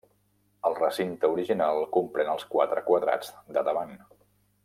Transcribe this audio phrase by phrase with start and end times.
[0.69, 3.95] El recinte original comprèn els quatre quadrats de davant.